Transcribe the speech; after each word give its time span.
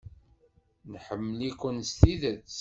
Nḥemmel-iken 0.91 1.77
s 1.89 1.89
tidet. 1.99 2.47